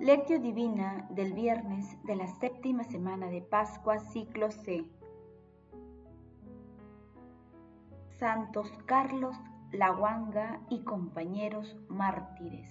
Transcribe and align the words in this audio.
Lectio 0.00 0.38
Divina 0.38 1.06
del 1.08 1.32
viernes 1.32 1.96
de 2.04 2.16
la 2.16 2.26
séptima 2.26 2.84
semana 2.84 3.28
de 3.28 3.40
Pascua, 3.40 3.98
ciclo 3.98 4.50
C. 4.50 4.84
Santos 8.18 8.70
Carlos, 8.84 9.34
Laguanga 9.72 10.60
y 10.68 10.84
compañeros 10.84 11.78
mártires. 11.88 12.68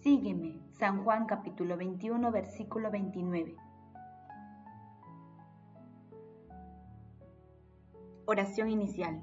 Sígueme, 0.00 0.58
San 0.78 1.04
Juan 1.04 1.26
capítulo 1.26 1.76
21, 1.76 2.32
versículo 2.32 2.90
29. 2.90 3.54
Oración 8.24 8.70
inicial. 8.70 9.22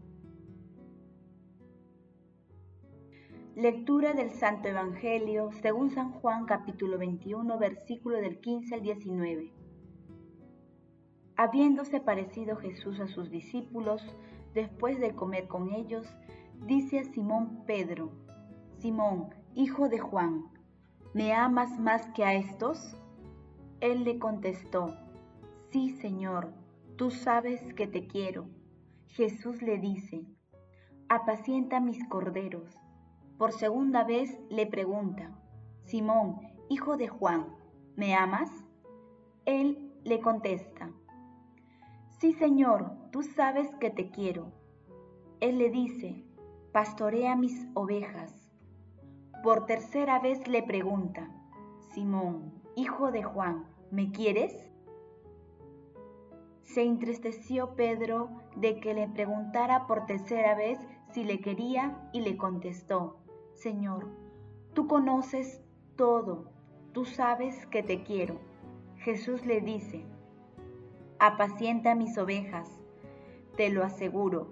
Lectura 3.55 4.13
del 4.13 4.31
Santo 4.31 4.69
Evangelio 4.69 5.51
según 5.61 5.89
San 5.89 6.13
Juan 6.13 6.45
capítulo 6.45 6.97
21 6.97 7.59
versículo 7.59 8.15
del 8.15 8.39
15 8.39 8.75
al 8.75 8.81
19. 8.81 9.51
Habiéndose 11.35 11.99
parecido 11.99 12.55
Jesús 12.55 13.01
a 13.01 13.09
sus 13.09 13.29
discípulos, 13.29 14.01
después 14.53 15.01
de 15.01 15.13
comer 15.15 15.49
con 15.49 15.73
ellos, 15.73 16.07
dice 16.65 16.99
a 16.99 17.03
Simón 17.03 17.65
Pedro, 17.67 18.13
Simón, 18.77 19.35
hijo 19.53 19.89
de 19.89 19.99
Juan, 19.99 20.45
¿me 21.13 21.33
amas 21.33 21.77
más 21.77 22.07
que 22.11 22.23
a 22.23 22.33
estos? 22.33 22.95
Él 23.81 24.05
le 24.05 24.17
contestó, 24.17 24.95
Sí, 25.71 25.89
Señor, 25.89 26.53
tú 26.95 27.11
sabes 27.11 27.61
que 27.73 27.85
te 27.85 28.07
quiero. 28.07 28.47
Jesús 29.07 29.61
le 29.61 29.77
dice, 29.77 30.25
Apacienta 31.09 31.81
mis 31.81 32.07
corderos. 32.07 32.80
Por 33.41 33.53
segunda 33.53 34.03
vez 34.03 34.39
le 34.51 34.67
pregunta, 34.67 35.31
Simón, 35.85 36.41
hijo 36.69 36.95
de 36.95 37.07
Juan, 37.07 37.47
¿me 37.95 38.13
amas? 38.13 38.51
Él 39.45 39.91
le 40.03 40.19
contesta, 40.19 40.91
Sí, 42.19 42.33
Señor, 42.33 42.91
tú 43.11 43.23
sabes 43.23 43.67
que 43.79 43.89
te 43.89 44.11
quiero. 44.11 44.51
Él 45.39 45.57
le 45.57 45.71
dice, 45.71 46.23
Pastorea 46.71 47.35
mis 47.35 47.67
ovejas. 47.73 48.31
Por 49.41 49.65
tercera 49.65 50.19
vez 50.19 50.47
le 50.47 50.61
pregunta, 50.61 51.27
Simón, 51.95 52.61
hijo 52.75 53.11
de 53.11 53.23
Juan, 53.23 53.65
¿me 53.89 54.11
quieres? 54.11 54.53
Se 56.61 56.83
entristeció 56.83 57.73
Pedro 57.73 58.29
de 58.55 58.79
que 58.79 58.93
le 58.93 59.07
preguntara 59.07 59.87
por 59.87 60.05
tercera 60.05 60.53
vez 60.53 60.77
si 61.11 61.23
le 61.23 61.41
quería 61.41 62.07
y 62.13 62.21
le 62.21 62.37
contestó, 62.37 63.20
Señor, 63.61 64.07
tú 64.73 64.87
conoces 64.87 65.61
todo, 65.95 66.45
tú 66.93 67.05
sabes 67.05 67.67
que 67.67 67.83
te 67.83 68.01
quiero. 68.01 68.39
Jesús 68.97 69.45
le 69.45 69.61
dice, 69.61 70.03
apacienta 71.19 71.93
mis 71.93 72.17
ovejas, 72.17 72.67
te 73.57 73.69
lo 73.69 73.83
aseguro, 73.83 74.47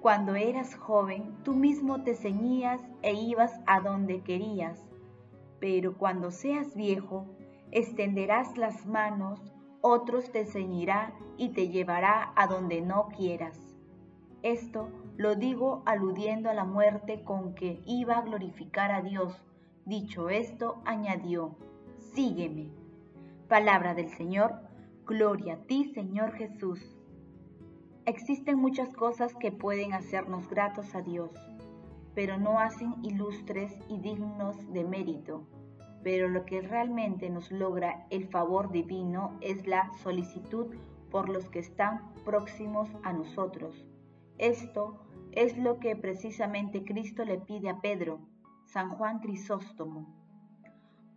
cuando 0.00 0.34
eras 0.34 0.74
joven 0.74 1.36
tú 1.44 1.54
mismo 1.54 2.02
te 2.02 2.16
ceñías 2.16 2.80
e 3.02 3.12
ibas 3.12 3.60
a 3.68 3.78
donde 3.78 4.22
querías, 4.22 4.88
pero 5.60 5.96
cuando 5.96 6.32
seas 6.32 6.74
viejo, 6.74 7.26
extenderás 7.70 8.58
las 8.58 8.86
manos, 8.86 9.40
otros 9.82 10.32
te 10.32 10.46
ceñirá 10.46 11.14
y 11.36 11.50
te 11.50 11.68
llevará 11.68 12.32
a 12.34 12.48
donde 12.48 12.80
no 12.80 13.06
quieras. 13.16 13.56
Esto 14.42 14.88
lo 15.18 15.34
digo 15.34 15.82
aludiendo 15.84 16.48
a 16.48 16.54
la 16.54 16.64
muerte 16.64 17.24
con 17.24 17.56
que 17.56 17.82
iba 17.86 18.16
a 18.16 18.22
glorificar 18.22 18.92
a 18.92 19.02
Dios. 19.02 19.34
Dicho 19.84 20.28
esto, 20.28 20.80
añadió, 20.84 21.56
Sígueme. 22.14 22.70
Palabra 23.48 23.94
del 23.94 24.10
Señor, 24.10 24.54
gloria 25.04 25.54
a 25.54 25.62
ti, 25.64 25.92
Señor 25.92 26.34
Jesús. 26.34 26.96
Existen 28.06 28.58
muchas 28.58 28.94
cosas 28.94 29.34
que 29.34 29.50
pueden 29.50 29.92
hacernos 29.92 30.48
gratos 30.48 30.94
a 30.94 31.02
Dios, 31.02 31.32
pero 32.14 32.38
no 32.38 32.60
hacen 32.60 32.94
ilustres 33.02 33.76
y 33.88 33.98
dignos 33.98 34.72
de 34.72 34.84
mérito. 34.84 35.42
Pero 36.04 36.28
lo 36.28 36.44
que 36.44 36.60
realmente 36.60 37.28
nos 37.28 37.50
logra 37.50 38.06
el 38.10 38.28
favor 38.28 38.70
divino 38.70 39.36
es 39.40 39.66
la 39.66 39.90
solicitud 39.94 40.76
por 41.10 41.28
los 41.28 41.48
que 41.48 41.58
están 41.58 42.14
próximos 42.24 42.88
a 43.02 43.12
nosotros 43.12 43.84
esto 44.38 44.94
es 45.32 45.56
lo 45.58 45.78
que 45.78 45.96
precisamente 45.96 46.84
Cristo 46.84 47.24
le 47.24 47.38
pide 47.38 47.68
a 47.70 47.80
Pedro, 47.80 48.20
San 48.64 48.90
Juan 48.90 49.20
Crisóstomo. 49.20 50.06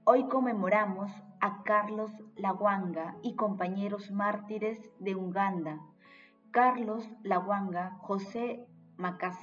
Hoy 0.03 0.27
conmemoramos 0.27 1.11
a 1.39 1.63
Carlos 1.63 2.11
Laguanga 2.35 3.15
y 3.21 3.35
compañeros 3.35 4.11
mártires 4.11 4.79
de 4.99 5.15
Uganda, 5.15 5.79
Carlos 6.51 7.09
Laguanga, 7.23 7.97
José 8.01 8.65
Macas, 8.97 9.37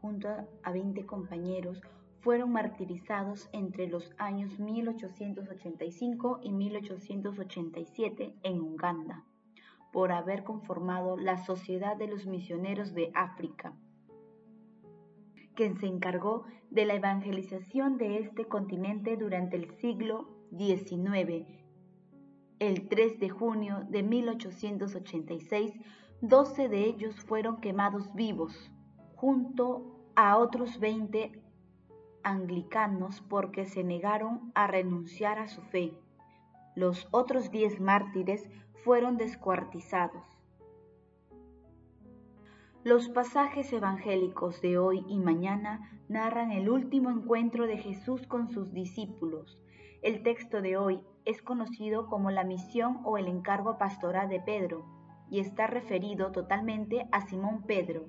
junto 0.00 0.28
a 0.62 0.70
20 0.70 1.04
compañeros, 1.06 1.80
fueron 2.20 2.52
martirizados 2.52 3.48
entre 3.52 3.88
los 3.88 4.12
años 4.18 4.58
1885 4.58 6.40
y 6.42 6.52
1887 6.52 8.34
en 8.42 8.60
Uganda 8.60 9.24
por 9.96 10.12
haber 10.12 10.44
conformado 10.44 11.16
la 11.16 11.38
Sociedad 11.38 11.96
de 11.96 12.06
los 12.06 12.26
Misioneros 12.26 12.92
de 12.92 13.10
África, 13.14 13.72
quien 15.54 15.78
se 15.78 15.86
encargó 15.86 16.44
de 16.68 16.84
la 16.84 16.96
evangelización 16.96 17.96
de 17.96 18.18
este 18.18 18.44
continente 18.44 19.16
durante 19.16 19.56
el 19.56 19.70
siglo 19.78 20.28
XIX. 20.54 21.46
El 22.58 22.88
3 22.88 23.18
de 23.20 23.30
junio 23.30 23.86
de 23.88 24.02
1886, 24.02 25.72
12 26.20 26.68
de 26.68 26.84
ellos 26.84 27.14
fueron 27.24 27.62
quemados 27.62 28.14
vivos, 28.14 28.70
junto 29.14 29.96
a 30.14 30.36
otros 30.36 30.78
20 30.78 31.42
anglicanos 32.22 33.22
porque 33.22 33.64
se 33.64 33.82
negaron 33.82 34.52
a 34.54 34.66
renunciar 34.66 35.38
a 35.38 35.48
su 35.48 35.62
fe. 35.62 35.98
Los 36.76 37.08
otros 37.10 37.50
10 37.50 37.80
mártires 37.80 38.50
fueron 38.84 39.16
descuartizados. 39.16 40.22
Los 42.84 43.08
pasajes 43.08 43.72
evangélicos 43.72 44.60
de 44.60 44.76
hoy 44.76 45.02
y 45.08 45.18
mañana 45.18 46.02
narran 46.10 46.52
el 46.52 46.68
último 46.68 47.08
encuentro 47.08 47.66
de 47.66 47.78
Jesús 47.78 48.26
con 48.26 48.50
sus 48.50 48.74
discípulos. 48.74 49.58
El 50.02 50.22
texto 50.22 50.60
de 50.60 50.76
hoy 50.76 51.00
es 51.24 51.40
conocido 51.40 52.08
como 52.08 52.30
la 52.30 52.44
misión 52.44 53.00
o 53.04 53.16
el 53.16 53.28
encargo 53.28 53.78
pastoral 53.78 54.28
de 54.28 54.40
Pedro 54.40 54.84
y 55.30 55.40
está 55.40 55.66
referido 55.66 56.30
totalmente 56.30 57.08
a 57.10 57.26
Simón 57.26 57.62
Pedro. 57.62 58.04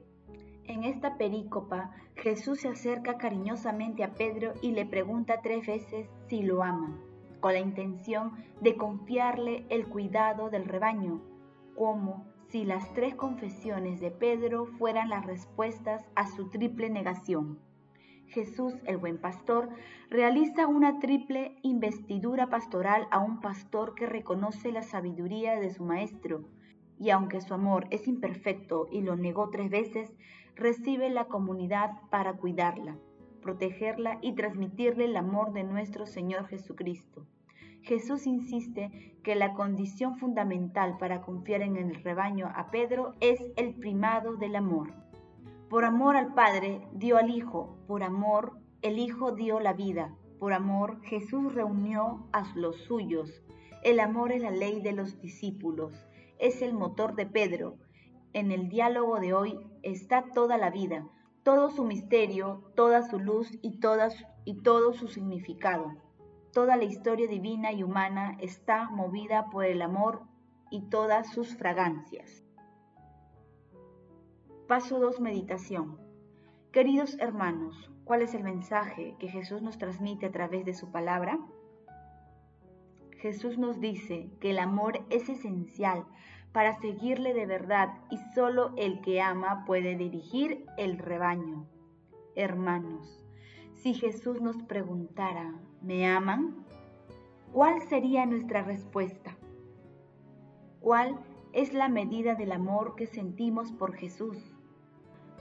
En 0.65 0.83
esta 0.83 1.18
perícopa, 1.18 1.92
Jesús 2.15 2.59
se 2.59 2.68
acerca 2.68 3.18
cariñosamente 3.18 4.03
a 4.03 4.13
Pedro 4.13 4.56
y 4.62 4.74
le 4.74 4.86
pregunta 4.86 5.39
tres 5.42 5.65
veces 5.65 6.09
si 6.27 6.44
lo 6.44 6.63
ama 6.63 7.00
con 7.39 7.54
la 7.54 7.60
intención 7.60 8.34
de 8.62 8.75
confiarle 8.75 9.66
el 9.69 9.88
cuidado 9.88 10.50
del 10.50 10.66
rebaño, 10.66 11.22
como 11.75 12.25
si 12.50 12.63
las 12.63 12.94
tres 12.94 13.16
confesiones 13.16 14.00
de 14.00 14.12
Pedro 14.12 14.66
fueran 14.66 15.10
las 15.10 15.25
respuestas 15.25 16.06
a 16.16 16.28
su 16.28 16.50
triple 16.50 16.89
negación. 16.89 17.60
Jesús, 18.28 18.74
el 18.86 18.98
buen 18.98 19.18
pastor, 19.19 19.69
realiza 20.10 20.68
una 20.68 21.00
triple 21.00 21.57
investidura 21.62 22.48
pastoral 22.48 23.07
a 23.12 23.19
un 23.19 23.40
pastor 23.42 23.95
que 23.95 24.06
reconoce 24.06 24.72
la 24.72 24.83
sabiduría 24.83 25.60
de 25.60 25.69
su 25.69 25.83
maestro, 25.83 26.44
y 27.00 27.10
aunque 27.12 27.42
su 27.42 27.54
amor 27.54 27.88
es 27.90 28.07
imperfecto 28.07 28.88
y 28.92 29.01
lo 29.01 29.16
negó 29.16 29.50
tres 29.50 29.69
veces, 29.69 30.12
recibe 30.56 31.10
la 31.10 31.25
comunidad 31.25 31.92
para 32.10 32.33
cuidarla 32.33 32.98
protegerla 33.47 34.19
y 34.21 34.33
transmitirle 34.33 35.05
el 35.05 35.15
amor 35.15 35.53
de 35.53 35.63
nuestro 35.63 36.05
Señor 36.05 36.47
Jesucristo. 36.47 37.25
Jesús 37.81 38.27
insiste 38.27 39.15
que 39.23 39.35
la 39.35 39.53
condición 39.53 40.17
fundamental 40.17 40.97
para 40.97 41.21
confiar 41.21 41.61
en 41.61 41.77
el 41.77 41.95
rebaño 42.03 42.51
a 42.53 42.71
Pedro 42.71 43.13
es 43.21 43.41
el 43.55 43.73
primado 43.73 44.35
del 44.35 44.57
amor. 44.57 44.91
Por 45.69 45.85
amor 45.85 46.17
al 46.17 46.33
Padre 46.33 46.81
dio 46.91 47.15
al 47.15 47.29
Hijo, 47.29 47.77
por 47.88 48.03
amor 48.03 48.59
el 48.81 48.99
Hijo 48.99 49.31
dio 49.31 49.61
la 49.61 49.71
vida. 49.71 50.13
Por 50.39 50.51
amor, 50.51 51.01
Jesús 51.03 51.53
reunió 51.55 52.27
a 52.33 52.51
los 52.53 52.75
suyos. 52.81 53.45
El 53.81 54.01
amor 54.01 54.33
es 54.33 54.41
la 54.41 54.51
ley 54.51 54.81
de 54.81 54.91
los 54.91 55.21
discípulos, 55.21 55.94
es 56.38 56.61
el 56.61 56.73
motor 56.73 57.15
de 57.15 57.25
Pedro. 57.25 57.77
En 58.33 58.51
el 58.51 58.67
diálogo 58.67 59.21
de 59.21 59.33
hoy 59.33 59.57
está 59.83 60.25
toda 60.33 60.57
la 60.57 60.69
vida, 60.69 61.07
todo 61.47 61.69
su 61.69 61.85
misterio, 61.85 62.61
toda 62.75 63.03
su 63.03 63.19
luz 63.19 63.49
y, 63.61 63.79
todo 63.79 64.91
su 64.91 65.07
significado. 65.07 65.94
Toda 66.51 66.75
la 66.75 66.83
historia 66.83 67.25
divina 67.25 67.71
y 67.71 67.83
humana 67.83 68.35
está 68.41 68.89
movida 68.89 69.49
por 69.49 69.63
el 69.63 69.81
amor 69.81 70.23
y 70.71 70.89
todas 70.89 71.31
sus 71.31 71.55
fragancias. 71.55 72.44
Paso 74.67 74.99
2. 74.99 75.21
Meditación. 75.21 75.97
Queridos 76.73 77.17
hermanos, 77.17 77.94
¿cuál 78.03 78.23
es 78.23 78.33
el 78.33 78.44
mensaje 78.44 79.15
que 79.17 79.29
Jesús 79.29 79.61
nos 79.61 79.77
transmite 79.77 80.25
a 80.25 80.31
través 80.33 80.65
de 80.65 80.73
su 80.73 80.91
palabra? 80.91 81.39
Jesús 83.19 83.57
nos 83.57 83.79
dice 83.79 84.29
que 84.41 84.49
el 84.49 84.59
amor 84.59 84.99
es 85.09 85.29
esencial 85.29 86.03
para 86.51 86.79
seguirle 86.79 87.33
de 87.33 87.45
verdad 87.45 87.89
y 88.09 88.17
solo 88.33 88.73
el 88.77 89.01
que 89.01 89.21
ama 89.21 89.63
puede 89.65 89.95
dirigir 89.95 90.65
el 90.77 90.97
rebaño. 90.97 91.67
Hermanos, 92.35 93.23
si 93.75 93.94
Jesús 93.94 94.41
nos 94.41 94.61
preguntara, 94.63 95.53
¿me 95.81 96.07
aman? 96.07 96.65
¿Cuál 97.51 97.81
sería 97.81 98.25
nuestra 98.25 98.63
respuesta? 98.63 99.38
¿Cuál 100.79 101.19
es 101.53 101.73
la 101.73 101.89
medida 101.89 102.35
del 102.35 102.51
amor 102.51 102.95
que 102.95 103.07
sentimos 103.07 103.71
por 103.71 103.95
Jesús? 103.95 104.38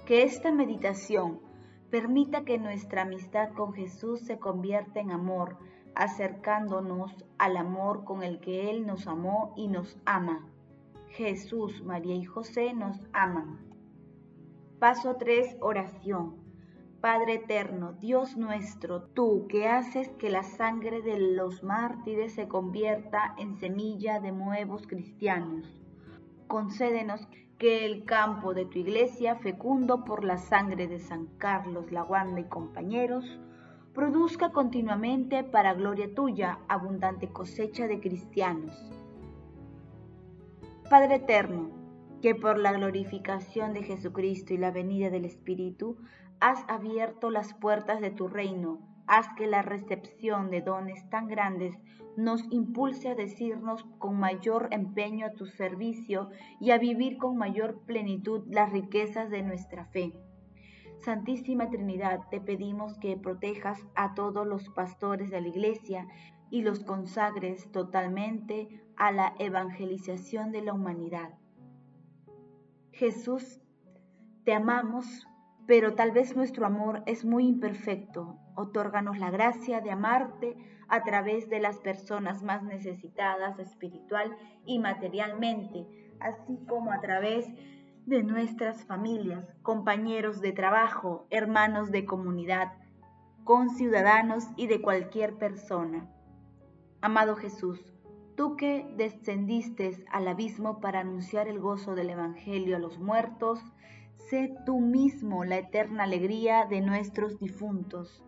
Que 0.06 0.22
esta 0.22 0.52
meditación 0.52 1.40
permita 1.90 2.44
que 2.44 2.58
nuestra 2.58 3.02
amistad 3.02 3.50
con 3.52 3.72
Jesús 3.72 4.20
se 4.20 4.38
convierta 4.38 5.00
en 5.00 5.10
amor, 5.10 5.58
acercándonos 5.94 7.12
al 7.38 7.56
amor 7.56 8.04
con 8.04 8.22
el 8.22 8.40
que 8.40 8.70
Él 8.70 8.86
nos 8.86 9.06
amó 9.06 9.52
y 9.56 9.68
nos 9.68 9.98
ama. 10.04 10.46
Jesús, 11.16 11.82
María 11.82 12.14
y 12.14 12.24
José 12.24 12.74
nos 12.74 13.00
aman. 13.14 13.58
Paso 14.78 15.16
3. 15.16 15.56
Oración. 15.60 16.36
Padre 17.00 17.36
eterno, 17.36 17.94
Dios 17.94 18.36
nuestro, 18.36 19.02
tú 19.02 19.46
que 19.48 19.66
haces 19.66 20.10
que 20.18 20.28
la 20.28 20.42
sangre 20.42 21.00
de 21.00 21.18
los 21.18 21.62
mártires 21.62 22.34
se 22.34 22.48
convierta 22.48 23.34
en 23.38 23.56
semilla 23.56 24.20
de 24.20 24.30
nuevos 24.30 24.86
cristianos, 24.86 25.74
concédenos 26.48 27.26
que 27.56 27.86
el 27.86 28.04
campo 28.04 28.52
de 28.52 28.66
tu 28.66 28.78
iglesia, 28.78 29.36
fecundo 29.36 30.04
por 30.04 30.22
la 30.22 30.36
sangre 30.36 30.86
de 30.86 30.98
San 30.98 31.28
Carlos, 31.38 31.92
Laguanda 31.92 32.40
y 32.40 32.44
compañeros, 32.44 33.40
produzca 33.94 34.52
continuamente 34.52 35.44
para 35.44 35.72
gloria 35.72 36.14
tuya 36.14 36.58
abundante 36.68 37.32
cosecha 37.32 37.86
de 37.86 38.00
cristianos. 38.00 38.92
Padre 40.88 41.16
eterno, 41.16 41.70
que 42.22 42.36
por 42.36 42.58
la 42.58 42.72
glorificación 42.72 43.72
de 43.72 43.82
Jesucristo 43.82 44.54
y 44.54 44.58
la 44.58 44.70
venida 44.70 45.10
del 45.10 45.24
Espíritu 45.24 45.96
has 46.38 46.64
abierto 46.68 47.28
las 47.30 47.54
puertas 47.54 48.00
de 48.00 48.12
tu 48.12 48.28
reino, 48.28 48.78
haz 49.08 49.26
que 49.36 49.48
la 49.48 49.62
recepción 49.62 50.48
de 50.48 50.60
dones 50.60 51.10
tan 51.10 51.26
grandes 51.26 51.74
nos 52.16 52.44
impulse 52.52 53.08
a 53.08 53.16
decirnos 53.16 53.84
con 53.98 54.16
mayor 54.16 54.68
empeño 54.70 55.26
a 55.26 55.32
tu 55.32 55.46
servicio 55.46 56.30
y 56.60 56.70
a 56.70 56.78
vivir 56.78 57.18
con 57.18 57.36
mayor 57.36 57.80
plenitud 57.84 58.44
las 58.46 58.70
riquezas 58.70 59.28
de 59.28 59.42
nuestra 59.42 59.86
fe. 59.86 60.12
Santísima 61.00 61.68
Trinidad, 61.68 62.20
te 62.30 62.40
pedimos 62.40 62.96
que 62.98 63.16
protejas 63.16 63.84
a 63.96 64.14
todos 64.14 64.46
los 64.46 64.68
pastores 64.70 65.30
de 65.30 65.40
la 65.40 65.48
Iglesia 65.48 66.06
y 66.50 66.62
los 66.62 66.84
consagres 66.84 67.70
totalmente 67.72 68.82
a 68.96 69.12
la 69.12 69.34
evangelización 69.38 70.52
de 70.52 70.62
la 70.62 70.72
humanidad. 70.72 71.30
Jesús, 72.92 73.60
te 74.44 74.54
amamos 74.54 75.26
pero 75.66 75.94
tal 75.94 76.12
vez 76.12 76.36
nuestro 76.36 76.64
amor 76.64 77.02
es 77.06 77.24
muy 77.24 77.46
imperfecto. 77.46 78.38
Otórganos 78.54 79.18
la 79.18 79.30
gracia 79.30 79.80
de 79.80 79.90
amarte 79.90 80.56
a 80.88 81.02
través 81.02 81.48
de 81.50 81.58
las 81.58 81.78
personas 81.78 82.42
más 82.42 82.62
necesitadas 82.62 83.58
espiritual 83.58 84.36
y 84.64 84.78
materialmente, 84.78 85.86
así 86.20 86.58
como 86.68 86.92
a 86.92 87.00
través 87.00 87.46
de 88.06 88.22
nuestras 88.22 88.84
familias, 88.84 89.44
compañeros 89.62 90.40
de 90.40 90.52
trabajo, 90.52 91.26
hermanos 91.30 91.90
de 91.90 92.04
comunidad, 92.04 92.72
conciudadanos 93.42 94.46
y 94.56 94.68
de 94.68 94.80
cualquier 94.80 95.34
persona. 95.34 96.08
Amado 97.06 97.36
Jesús, 97.36 97.80
tú 98.34 98.56
que 98.56 98.84
descendiste 98.96 100.04
al 100.10 100.26
abismo 100.26 100.80
para 100.80 100.98
anunciar 100.98 101.46
el 101.46 101.60
gozo 101.60 101.94
del 101.94 102.10
Evangelio 102.10 102.74
a 102.74 102.80
los 102.80 102.98
muertos, 102.98 103.60
sé 104.16 104.52
tú 104.66 104.80
mismo 104.80 105.44
la 105.44 105.58
eterna 105.58 106.02
alegría 106.02 106.66
de 106.66 106.80
nuestros 106.80 107.38
difuntos. 107.38 108.24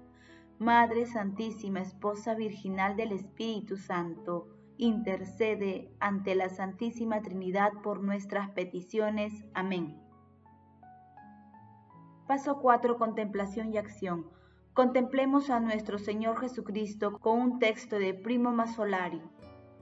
Madre 0.61 1.07
Santísima, 1.07 1.81
Esposa 1.81 2.37
Virginal 2.37 2.95
del 2.95 3.11
Espíritu 3.11 3.77
Santo, 3.77 4.47
intercede 4.77 5.91
ante 5.99 6.37
la 6.37 6.49
Santísima 6.49 7.21
Trinidad 7.21 7.73
por 7.83 8.01
nuestras 8.01 8.49
peticiones. 8.51 9.45
Amén. 9.55 10.01
Paso 12.29 12.61
4. 12.61 12.97
Contemplación 12.97 13.73
y 13.75 13.79
acción. 13.79 14.38
Contemplemos 14.79 15.51
a 15.51 15.59
nuestro 15.59 15.99
Señor 15.99 16.39
Jesucristo 16.39 17.19
con 17.19 17.41
un 17.41 17.59
texto 17.59 17.99
de 17.99 18.15
Primo 18.15 18.53
Masolari. 18.53 19.21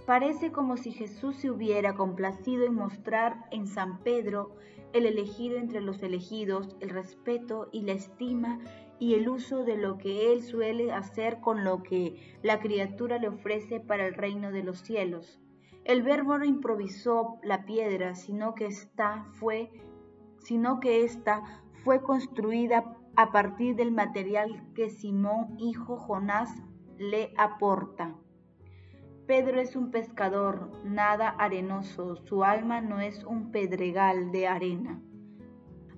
Parece 0.07 0.53
como 0.53 0.79
si 0.79 0.91
Jesús 0.91 1.37
se 1.37 1.51
hubiera 1.51 1.95
complacido 1.95 2.65
en 2.65 2.77
mostrar 2.77 3.45
en 3.51 3.67
San 3.67 3.99
Pedro 3.99 4.57
el 4.95 5.05
elegido 5.05 5.59
entre 5.59 5.83
los 5.83 6.03
elegidos, 6.03 6.79
el 6.81 6.89
respeto 6.89 7.69
y 7.73 7.83
la 7.83 7.93
estima 7.93 8.59
y 8.99 9.13
el 9.17 9.29
uso 9.29 9.65
de 9.65 9.77
lo 9.77 9.99
que 9.99 10.33
Él 10.33 10.43
suele 10.43 10.91
hacer 10.93 11.41
con 11.41 11.63
lo 11.63 11.83
que 11.83 12.39
la 12.43 12.59
criatura 12.61 13.19
le 13.19 13.29
ofrece 13.29 13.81
para 13.81 14.07
el 14.07 14.15
reino 14.15 14.51
de 14.51 14.63
los 14.63 14.79
cielos. 14.79 15.39
El 15.85 16.05
verbo 16.05 16.39
no 16.39 16.47
improvisó 16.47 17.37
la 17.43 17.67
piedra, 17.67 18.15
sino 18.15 18.55
que 18.55 18.65
esta 18.65 19.27
fue, 19.33 19.71
sino 20.39 20.81
que 20.81 21.05
esta 21.05 21.43
fue 21.85 22.01
construida 22.01 22.97
a 23.17 23.33
partir 23.33 23.77
del 23.77 23.93
material 23.93 24.63
que 24.75 24.91
Simón, 24.91 25.57
hijo 25.59 25.97
Jonás, 25.97 26.51
le 26.99 27.33
aporta. 27.39 28.15
Pedro 29.27 29.59
es 29.59 29.75
un 29.75 29.91
pescador, 29.91 30.71
nada 30.85 31.31
arenoso, 31.31 32.17
su 32.17 32.45
alma 32.45 32.83
no 32.83 33.01
es 33.01 33.25
un 33.25 33.51
pedregal 33.51 34.33
de 34.33 34.47
arena. 34.47 35.01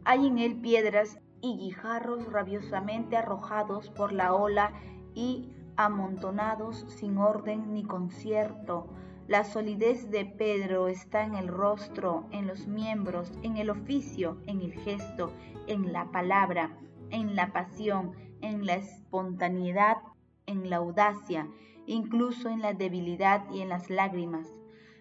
Hay 0.05 0.29
en 0.29 0.39
él 0.39 0.61
piedras 0.61 1.19
y 1.41 1.59
guijarros 1.59 2.25
rabiosamente 2.33 3.17
arrojados 3.17 3.91
por 3.91 4.13
la 4.13 4.33
ola 4.33 4.73
y 5.13 5.51
amontonados 5.77 6.87
sin 6.89 7.19
orden 7.19 7.75
ni 7.75 7.83
concierto. 7.83 8.87
La 9.27 9.43
solidez 9.43 10.09
de 10.11 10.25
Pedro 10.25 10.87
está 10.87 11.25
en 11.25 11.35
el 11.35 11.49
rostro, 11.49 12.27
en 12.31 12.47
los 12.47 12.69
miembros, 12.69 13.33
en 13.43 13.57
el 13.57 13.71
oficio, 13.71 14.39
en 14.47 14.63
el 14.63 14.73
gesto, 14.73 15.33
en 15.67 15.93
la 15.93 16.11
palabra, 16.11 16.79
en 17.11 17.37
la 17.37 17.53
pasión, 17.53 18.13
en 18.41 18.67
la 18.67 18.75
espontaneidad, 18.75 19.99
en 20.47 20.71
la 20.71 20.77
audacia, 20.77 21.49
incluso 21.87 22.49
en 22.49 22.61
la 22.61 22.75
debilidad 22.75 23.49
y 23.51 23.61
en 23.61 23.69
las 23.69 23.91
lágrimas, 23.91 24.49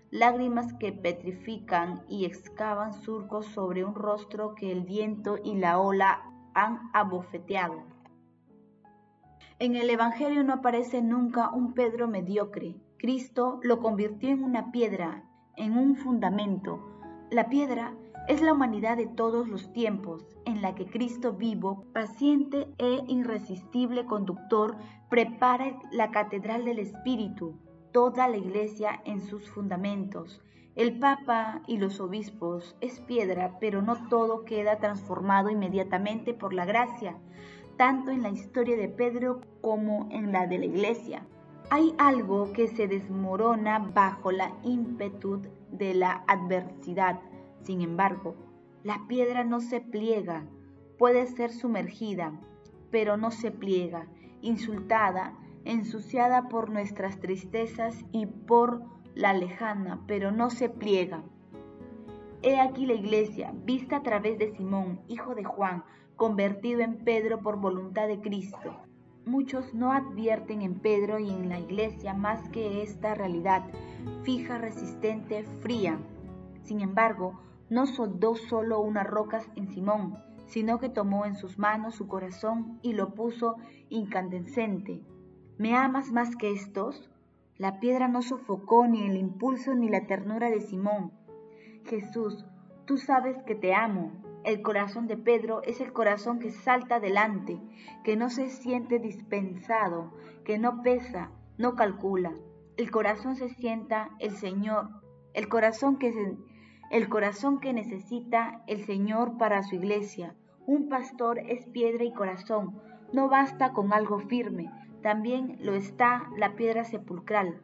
lágrimas 0.09 0.73
que 0.73 0.91
petrifican 0.91 2.03
y 2.07 2.25
excavan 2.25 2.93
surcos 2.93 3.45
sobre 3.47 3.83
un 3.83 3.95
rostro 3.95 4.55
que 4.55 4.71
el 4.71 4.81
viento 4.81 5.37
y 5.43 5.55
la 5.55 5.79
ola 5.79 6.23
han 6.53 6.79
abofeteado. 6.93 7.83
En 9.59 9.75
el 9.75 9.89
Evangelio 9.89 10.43
no 10.43 10.53
aparece 10.53 11.01
nunca 11.01 11.49
un 11.49 11.73
Pedro 11.73 12.07
mediocre. 12.07 12.75
Cristo 12.97 13.59
lo 13.63 13.79
convirtió 13.79 14.29
en 14.29 14.43
una 14.43 14.71
piedra, 14.71 15.23
en 15.55 15.77
un 15.77 15.95
fundamento. 15.95 16.79
La 17.31 17.49
piedra 17.49 17.93
es 18.27 18.41
la 18.41 18.53
humanidad 18.53 18.97
de 18.97 19.07
todos 19.07 19.47
los 19.47 19.73
tiempos, 19.73 20.36
en 20.57 20.63
la 20.63 20.73
que 20.73 20.87
Cristo 20.87 21.33
vivo, 21.33 21.85
paciente 21.93 22.67
e 22.79 23.03
irresistible 23.07 24.05
conductor, 24.05 24.75
prepara 25.07 25.79
la 25.91 26.09
catedral 26.09 26.65
del 26.65 26.79
Espíritu, 26.79 27.59
toda 27.91 28.27
la 28.27 28.37
iglesia 28.37 28.99
en 29.05 29.21
sus 29.21 29.47
fundamentos. 29.51 30.41
El 30.75 30.97
Papa 30.97 31.61
y 31.67 31.77
los 31.77 31.99
obispos 31.99 32.75
es 32.81 32.99
piedra, 33.01 33.57
pero 33.59 33.83
no 33.83 34.07
todo 34.09 34.45
queda 34.45 34.77
transformado 34.77 35.51
inmediatamente 35.51 36.33
por 36.33 36.53
la 36.53 36.65
gracia, 36.65 37.17
tanto 37.77 38.09
en 38.09 38.23
la 38.23 38.29
historia 38.29 38.77
de 38.77 38.89
Pedro 38.89 39.41
como 39.61 40.07
en 40.09 40.31
la 40.31 40.47
de 40.47 40.57
la 40.57 40.65
iglesia. 40.65 41.27
Hay 41.69 41.93
algo 41.99 42.51
que 42.51 42.67
se 42.67 42.87
desmorona 42.87 43.77
bajo 43.77 44.31
la 44.31 44.53
ímpetu 44.63 45.43
de 45.71 45.93
la 45.93 46.23
adversidad 46.27 47.19
sin 47.67 47.81
embargo, 47.81 48.33
la 48.83 49.05
piedra 49.07 49.43
no 49.43 49.59
se 49.59 49.81
pliega, 49.81 50.45
puede 50.97 51.25
ser 51.27 51.51
sumergida, 51.51 52.39
pero 52.91 53.17
no 53.17 53.31
se 53.31 53.51
pliega, 53.51 54.07
insultada, 54.41 55.37
ensuciada 55.65 56.47
por 56.47 56.69
nuestras 56.69 57.19
tristezas 57.19 58.05
y 58.11 58.25
por 58.25 58.83
la 59.15 59.33
lejana, 59.33 60.01
pero 60.07 60.31
no 60.31 60.49
se 60.49 60.69
pliega. 60.69 61.23
He 62.43 62.59
aquí 62.59 62.85
la 62.85 62.93
iglesia, 62.93 63.53
vista 63.65 63.97
a 63.97 64.03
través 64.03 64.37
de 64.37 64.55
Simón, 64.55 65.01
hijo 65.07 65.35
de 65.35 65.43
Juan, 65.43 65.83
convertido 66.15 66.81
en 66.81 67.03
Pedro 67.03 67.41
por 67.41 67.57
voluntad 67.57 68.07
de 68.07 68.21
Cristo. 68.21 68.77
Muchos 69.25 69.73
no 69.73 69.91
advierten 69.91 70.61
en 70.61 70.75
Pedro 70.79 71.19
y 71.19 71.29
en 71.29 71.49
la 71.49 71.59
iglesia 71.59 72.13
más 72.13 72.47
que 72.49 72.81
esta 72.81 73.13
realidad, 73.15 73.63
fija, 74.23 74.57
resistente, 74.57 75.43
fría. 75.61 75.99
Sin 76.63 76.79
embargo, 76.81 77.39
no 77.69 77.85
soldó 77.85 78.35
solo 78.35 78.79
unas 78.79 79.05
rocas 79.05 79.47
en 79.55 79.67
Simón, 79.67 80.17
sino 80.45 80.79
que 80.79 80.89
tomó 80.89 81.25
en 81.25 81.35
sus 81.35 81.59
manos 81.59 81.95
su 81.95 82.07
corazón 82.07 82.79
y 82.81 82.93
lo 82.93 83.13
puso 83.13 83.57
incandescente. 83.89 85.03
¿Me 85.57 85.75
amas 85.75 86.11
más 86.11 86.35
que 86.35 86.51
estos? 86.51 87.09
La 87.57 87.79
piedra 87.79 88.07
no 88.07 88.21
sofocó 88.21 88.87
ni 88.87 89.07
el 89.07 89.17
impulso 89.17 89.73
ni 89.73 89.89
la 89.89 90.05
ternura 90.05 90.49
de 90.49 90.61
Simón. 90.61 91.11
Jesús, 91.85 92.45
tú 92.85 92.97
sabes 92.97 93.41
que 93.43 93.55
te 93.55 93.73
amo. 93.73 94.11
El 94.43 94.61
corazón 94.61 95.07
de 95.07 95.17
Pedro 95.17 95.61
es 95.63 95.81
el 95.81 95.91
corazón 95.91 96.39
que 96.39 96.51
salta 96.51 96.95
adelante, 96.95 97.59
que 98.03 98.15
no 98.15 98.29
se 98.29 98.49
siente 98.49 98.99
dispensado, 98.99 100.13
que 100.45 100.57
no 100.57 100.83
pesa, 100.83 101.31
no 101.57 101.75
calcula. 101.75 102.33
El 102.77 102.91
corazón 102.91 103.35
se 103.35 103.49
sienta 103.49 104.11
el 104.19 104.31
Señor, 104.31 104.89
el 105.33 105.49
corazón 105.49 105.97
que 105.97 106.13
se 106.13 106.37
el 106.89 107.09
corazón 107.09 107.59
que 107.59 107.73
necesita 107.73 108.61
el 108.67 108.85
Señor 108.85 109.37
para 109.37 109.63
su 109.63 109.75
iglesia. 109.75 110.35
Un 110.65 110.89
pastor 110.89 111.39
es 111.39 111.65
piedra 111.67 112.03
y 112.03 112.13
corazón. 112.13 112.79
No 113.13 113.29
basta 113.29 113.73
con 113.73 113.93
algo 113.93 114.19
firme, 114.19 114.71
también 115.01 115.57
lo 115.61 115.73
está 115.73 116.29
la 116.37 116.55
piedra 116.55 116.83
sepulcral. 116.83 117.61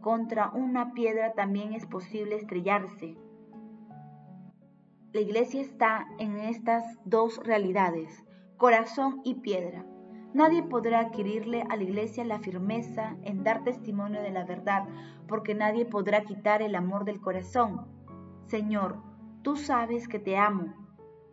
Contra 0.00 0.50
una 0.50 0.92
piedra 0.92 1.32
también 1.32 1.72
es 1.72 1.86
posible 1.86 2.36
estrellarse. 2.36 3.16
La 5.12 5.20
iglesia 5.20 5.60
está 5.60 6.06
en 6.18 6.38
estas 6.38 6.84
dos 7.04 7.40
realidades, 7.44 8.24
corazón 8.56 9.20
y 9.24 9.36
piedra. 9.36 9.86
Nadie 10.34 10.64
podrá 10.64 10.98
adquirirle 10.98 11.62
a 11.70 11.76
la 11.76 11.84
iglesia 11.84 12.24
la 12.24 12.40
firmeza 12.40 13.16
en 13.22 13.44
dar 13.44 13.62
testimonio 13.62 14.20
de 14.20 14.32
la 14.32 14.44
verdad, 14.44 14.88
porque 15.28 15.54
nadie 15.54 15.86
podrá 15.86 16.24
quitar 16.24 16.60
el 16.60 16.74
amor 16.74 17.04
del 17.04 17.20
corazón. 17.20 17.93
Señor, 18.46 18.98
tú 19.42 19.56
sabes 19.56 20.06
que 20.06 20.18
te 20.18 20.36
amo. 20.36 20.74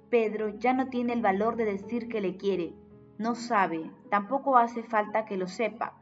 Pedro 0.09 0.49
ya 0.49 0.73
no 0.73 0.87
tiene 0.87 1.13
el 1.13 1.21
valor 1.21 1.55
de 1.55 1.65
decir 1.65 2.07
que 2.07 2.21
le 2.21 2.37
quiere. 2.37 2.73
No 3.17 3.35
sabe, 3.35 3.91
tampoco 4.09 4.57
hace 4.57 4.83
falta 4.83 5.25
que 5.25 5.37
lo 5.37 5.47
sepa, 5.47 5.93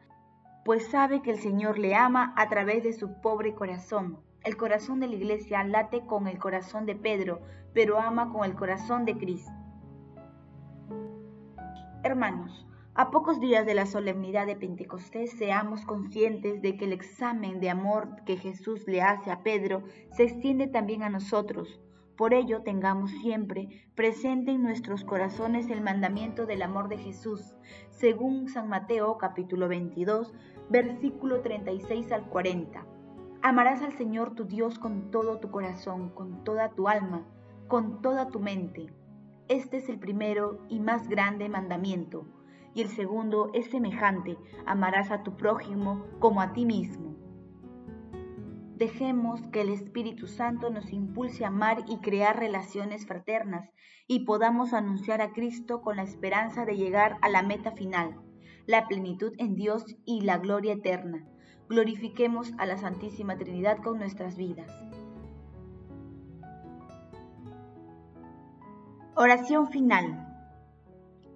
pues 0.63 0.88
sabe 0.88 1.22
que 1.22 1.32
el 1.32 1.39
Señor 1.39 1.80
le 1.80 1.96
ama 1.96 2.34
a 2.38 2.48
través 2.48 2.84
de 2.84 2.94
su 2.94 3.22
pobre 3.22 3.56
corazón. 3.56 4.20
El 4.44 4.56
corazón 4.56 5.00
de 5.00 5.08
la 5.08 5.16
iglesia 5.16 5.63
late 5.63 6.06
con 6.06 6.28
el 6.28 6.38
corazón 6.38 6.86
de 6.86 6.96
Pedro, 6.96 7.42
pero 7.74 8.00
ama 8.00 8.32
con 8.32 8.46
el 8.46 8.56
corazón 8.56 9.04
de 9.06 9.18
Cristo. 9.18 9.51
Hermanos, 12.04 12.66
a 12.96 13.12
pocos 13.12 13.39
días 13.39 13.65
de 13.65 13.75
la 13.75 13.86
solemnidad 13.86 14.48
de 14.48 14.55
Pentecostés, 14.55 15.31
seamos 15.38 15.86
conscientes 15.86 16.62
de 16.62 16.75
que 16.75 16.86
el 16.86 16.93
examen 16.93 17.60
de 17.60 17.69
amor 17.69 18.24
que 18.25 18.36
Jesús 18.36 18.88
le 18.88 19.01
hace 19.01 19.31
a 19.31 19.43
Pedro 19.43 19.84
se 20.12 20.24
extiende 20.24 20.67
también 20.67 21.03
a 21.03 21.10
nosotros. 21.10 21.79
Por 22.17 22.34
ello, 22.34 22.63
tengamos 22.63 23.12
siempre 23.12 23.88
presente 23.96 24.51
en 24.51 24.63
nuestros 24.63 25.05
corazones 25.05 25.69
el 25.69 25.81
mandamiento 25.81 26.46
del 26.46 26.63
amor 26.63 26.89
de 26.89 26.98
Jesús, 26.98 27.53
según 27.91 28.50
San 28.50 28.67
Mateo 28.67 29.17
capítulo 29.17 29.69
22, 29.69 30.34
versículo 30.69 31.41
36 31.41 32.12
al 32.12 32.27
40. 32.27 32.86
Amarás 33.41 33.81
al 33.84 33.93
Señor 33.93 34.36
tu 34.36 34.46
Dios 34.46 34.79
con 34.79 35.12
todo 35.12 35.39
tu 35.39 35.51
corazón, 35.51 36.10
con 36.10 36.43
toda 36.43 36.72
tu 36.72 36.89
alma, 36.89 37.25
con 37.67 38.01
toda 38.01 38.27
tu 38.29 38.39
mente. 38.39 38.91
Este 39.48 39.77
es 39.77 39.88
el 39.89 40.00
primero 40.00 40.65
y 40.67 40.79
más 40.79 41.08
grande 41.08 41.48
mandamiento 41.48 42.25
y 42.74 42.82
el 42.82 42.90
segundo 42.90 43.50
es 43.54 43.70
semejante, 43.70 44.38
amarás 44.66 45.12
a 45.12 45.24
tu 45.24 45.36
prójimo 45.36 46.06
como 46.20 46.42
a 46.42 46.54
ti 46.54 46.66
mismo. 46.66 47.16
Dejemos 48.76 49.42
que 49.52 49.62
el 49.62 49.70
Espíritu 49.70 50.28
Santo 50.28 50.70
nos 50.70 50.94
impulse 50.94 51.44
a 51.44 51.50
amar 51.50 51.84
y 51.90 51.98
crear 51.98 52.40
relaciones 52.40 53.06
fraternas 53.06 53.70
y 54.08 54.26
podamos 54.26 54.74
anunciar 54.74 55.22
a 55.22 55.32
Cristo 55.34 55.82
con 55.82 55.98
la 55.98 56.04
esperanza 56.04 56.66
de 56.66 56.78
llegar 56.78 57.18
a 57.22 57.28
la 57.28 57.44
meta 57.44 57.74
final, 57.74 58.16
la 58.66 58.88
plenitud 58.88 59.34
en 59.38 59.56
Dios 59.56 59.98
y 60.06 60.22
la 60.22 60.38
gloria 60.38 60.74
eterna. 60.74 61.28
Glorifiquemos 61.68 62.54
a 62.58 62.66
la 62.66 62.78
Santísima 62.78 63.38
Trinidad 63.38 63.80
con 63.84 64.00
nuestras 64.00 64.38
vidas. 64.38 64.72
Oración 69.16 69.68
final. 69.68 70.28